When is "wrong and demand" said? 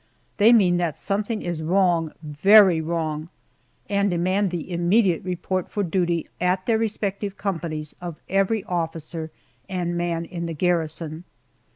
2.81-4.49